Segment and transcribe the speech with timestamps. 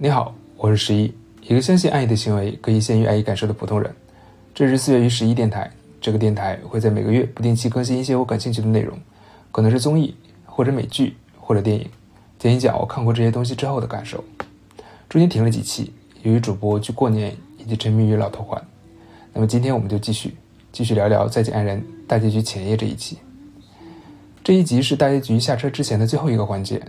[0.00, 3.92] 你好，我是十一，一个相信爱意的行为可以先于爱意感受的普通人。
[4.54, 5.68] 这是四月于十一电台，
[6.00, 8.96] 这个电台会在每个月不定期更新一些我感兴趣的内容，
[9.50, 10.14] 可能是综艺，
[10.46, 11.84] 或者美剧，或者电影，
[12.38, 14.22] 讲一讲我看过这些东西之后的感受。
[15.08, 15.92] 中间停了几期，
[16.22, 18.62] 由于主播去过年以及沉迷于老头环，
[19.32, 20.32] 那么今天我们就继续
[20.70, 23.18] 继续聊聊《再见爱人》大结局前夜这一期。
[24.44, 26.80] 这一集是大结局下车之前的最后一个环节，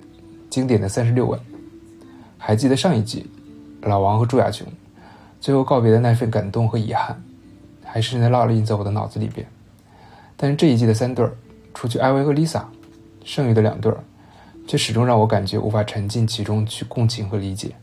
[0.48, 1.39] 经典的三十六问。
[2.50, 3.27] 还记得上一集，
[3.84, 4.65] 老王和朱亚琼
[5.39, 7.21] 最后告别的那份感动和遗憾，
[7.86, 9.46] 还深深烙印在我的脑子里边。
[10.36, 11.32] 但是这一季的三对儿，
[11.75, 12.64] 除去艾薇和 Lisa，
[13.24, 14.00] 剩余的两对儿，
[14.65, 17.75] 却始终让我感觉无法沉浸其中去共情和理解，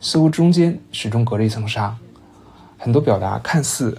[0.00, 1.96] 似乎中间始终隔着一层纱。
[2.78, 3.96] 很多表达看似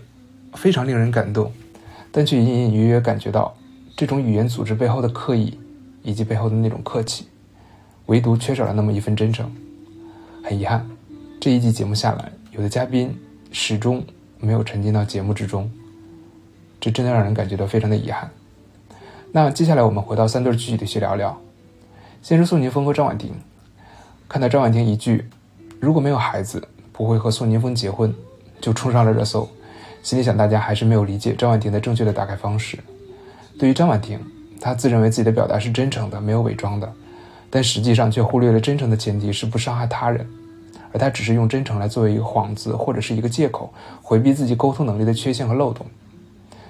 [0.55, 1.53] 非常令人感动，
[2.11, 3.55] 但却隐隐约约感觉到
[3.95, 5.57] 这种语言组织背后的刻意，
[6.03, 7.27] 以及背后的那种客气，
[8.07, 9.49] 唯独缺少了那么一份真诚。
[10.51, 10.85] 很遗憾，
[11.39, 13.17] 这一季节目下来，有的嘉宾
[13.53, 14.03] 始终
[14.37, 15.71] 没有沉浸到节目之中，
[16.77, 18.29] 这真的让人感觉到非常的遗憾。
[19.31, 21.39] 那接下来我们回到三对具体的去聊聊。
[22.21, 23.31] 先是宋宁峰和张婉婷，
[24.27, 25.23] 看到张婉婷一句
[25.79, 28.13] “如果没有孩子，不会和宋宁峰结婚”，
[28.59, 29.49] 就冲上了热搜。
[30.03, 32.77] 心里想，大家还是没有理解张婉婷的正确的打开方式。
[33.57, 34.19] 对于张婉婷，
[34.59, 36.93] 她自认为自己的表达是真诚的，没有伪装的。
[37.49, 40.25] 但实际上却忽略了真诚的前提是不伤害他人，
[40.93, 45.85] 而他只是用真诚来作为一个幌子或者是一个借口，回避自己沟通能力的缺陷和漏洞。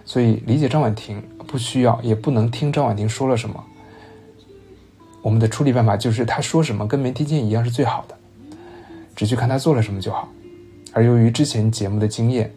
[0.05, 3.63] 所以理解张婉婷不需要也不能听张婉婷说了什么。
[5.21, 8.15] 我们的处理办法就是他说什么跟没听见一样是最好的，
[9.15, 10.27] 只去看他做了什么就好。
[10.93, 12.51] 而由于之前节目的经验，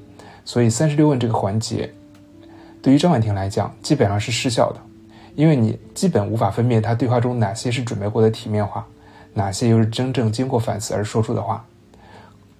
[0.44, 1.92] 所以三十六问这个环节
[2.80, 4.80] 对于张婉婷来讲基本上是失效的。
[5.36, 8.86] 因为你基本无法分辨他对话中哪些是准备过的体面话，
[9.34, 11.64] 哪些又是真正经过反思而说出的话，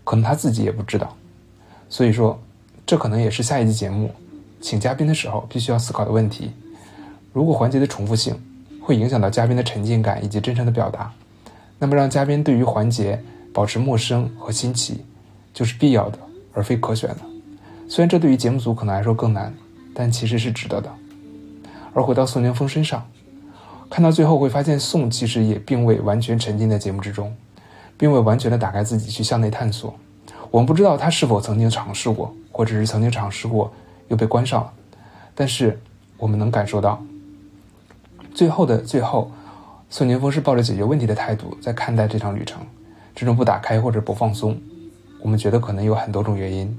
[0.03, 1.16] 可能他自己也不知道。
[1.89, 2.39] 所以说，
[2.84, 4.12] 这可能也是下一集节目
[4.61, 6.50] 请嘉宾的时候必须要思考的问题。
[7.32, 8.37] 如果环节的重复性
[8.81, 11.12] 会影响到嘉宾的沉浸感以及真诚的表达，
[11.78, 13.22] 那么让嘉宾对于环节
[13.53, 15.04] 保持陌生和新奇，
[15.53, 16.19] 就是必要的
[16.53, 17.21] 而非可选的。
[17.88, 19.54] 虽然这对于节目组可能来说更难，
[19.94, 20.91] 但其实是值得的。
[21.93, 23.06] 而回到宋宁峰身上，
[23.91, 27.34] 看到最后会发现，宋其实也并未完全沉浸在节目之中，
[27.97, 29.95] 并未完全的打开自己去向内探索。
[30.50, 33.72] 我们不知道他是否曾经尝试过，或者是曾经尝试过
[34.09, 34.72] 又被关上了。
[35.34, 35.81] 但是
[36.17, 37.03] 我们能感受到，
[38.34, 39.31] 最后的最后，
[39.91, 42.61] 宋宁峰是抱着解决问题的态度在看待这场旅程。
[43.15, 44.56] 这种不打开或者不放松，
[45.21, 46.77] 我们觉得可能有很多种原因，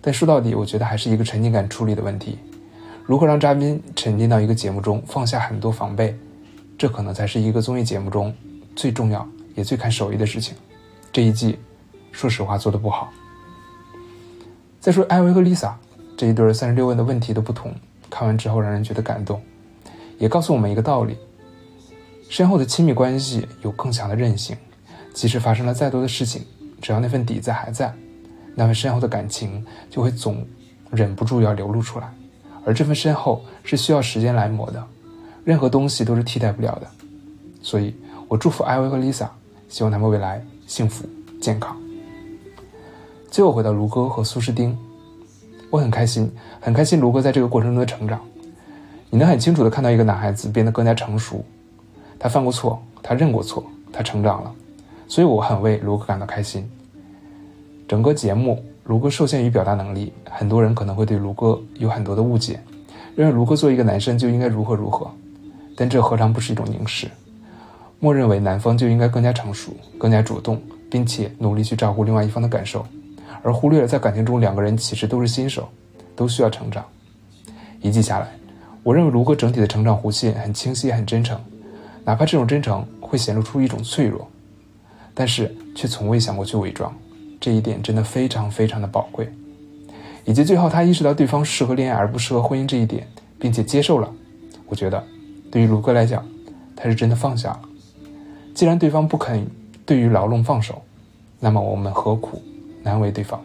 [0.00, 2.38] 但说到底，我觉得还是一个沉浸感处理的问题。
[3.04, 6.16] 如何让嘉宾沉浸到一个节目中，放下很多防备，
[6.78, 8.34] 这可能才是一个综艺节目中
[8.74, 10.54] 最重要也最看手艺的事情。
[11.12, 11.58] 这一季，
[12.12, 13.10] 说实话做的不好。
[14.80, 15.72] 再说艾薇和 Lisa
[16.16, 17.74] 这一对三十六问的问题的不同，
[18.10, 19.40] 看完之后让人觉得感动，
[20.18, 21.16] 也告诉我们一个道理：
[22.28, 24.56] 身后的亲密关系有更强的韧性，
[25.14, 26.44] 即使发生了再多的事情，
[26.80, 27.92] 只要那份底子还在，
[28.54, 30.46] 那份深厚的感情就会总
[30.90, 32.12] 忍不住要流露出来。
[32.64, 34.86] 而这份深厚是需要时间来磨的，
[35.46, 36.88] 任何东西都是替代不了的，
[37.62, 37.94] 所以
[38.26, 39.28] 我祝福艾薇和 Lisa，
[39.68, 41.04] 希望他们未来幸福
[41.40, 41.76] 健康。
[43.30, 44.76] 最后回到卢哥和苏诗丁，
[45.70, 46.28] 我很开心，
[46.60, 48.20] 很开心卢哥在这个过程中的成长。
[49.08, 51.44] 你能很清楚的看到一个男孩子变得更加成熟，
[52.18, 54.52] 他犯过错，他认过错，他成长了，
[55.06, 56.68] 所以我很为卢哥感到开心。
[57.86, 58.60] 整个节目。
[58.86, 62.60] 卢哥受限于表达能力，很多人可能会对卢哥有很多的误解，
[63.16, 65.10] 认为卢哥作为一个男生就应该如何如何，
[65.76, 67.06] 但这何尝不是一种凝视？
[68.00, 70.60] 默认为男方就应该更加成熟、更加主动，
[70.90, 72.84] 并且努力去照顾另外一方的感受，
[73.42, 75.68] 而忽略了在感情中两个人其实都是新手，
[76.14, 76.84] 都需要成长。
[77.80, 78.28] 一季下来，
[78.82, 81.38] 我认为卢哥整体的成长弧线很清晰、很真诚，
[82.04, 84.28] 哪怕这种真诚会显露出一种脆弱，
[85.14, 86.92] 但是却从未想过去伪装。
[87.38, 89.30] 这一点真的非常非常的宝贵，
[90.24, 93.06] 以及最后他意识到对方适合恋爱而不适合婚姻这一点，
[93.38, 94.10] 并且接受了。
[94.66, 95.02] 我觉得，
[95.56, 96.22] 对于卢哥来讲，
[96.76, 97.60] 他是真的放下了。
[98.52, 99.42] 既然对方不肯
[99.86, 100.82] 对于牢笼放手，
[101.40, 102.42] 那么我们何苦
[102.82, 103.40] 难为对方？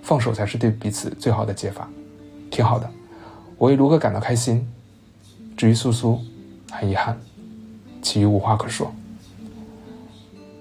[0.00, 1.90] 放手才是对彼此最好的解法。
[2.52, 2.88] 挺好的，
[3.58, 4.64] 我为卢哥感到开心。
[5.56, 6.20] 至于苏苏，
[6.70, 7.18] 很遗憾，
[8.00, 8.88] 其余无话可说。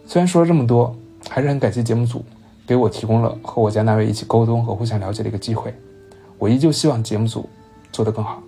[0.08, 0.96] 虽然说了这么多，
[1.30, 2.26] 还是很感谢节目组。
[2.66, 5.72] 给我提供了和我家那位一起沟通和互相了解的一个机会，
[6.40, 7.48] 我依旧希望节目组
[7.92, 8.42] 做得更好。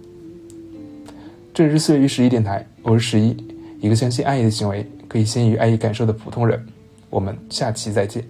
[1.53, 3.36] 这里是四月与十一电台，我是十一，
[3.81, 6.65] 一个相信爱意的行为可以先于爱意感受的普通人。
[7.09, 8.24] 我们下期再见。